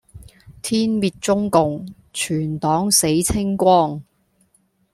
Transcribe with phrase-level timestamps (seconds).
[0.63, 4.01] 天滅中共，全黨死清光